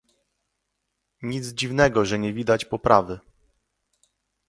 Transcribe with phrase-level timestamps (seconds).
[1.21, 3.19] Nic dziwnego, że nie widać poprawy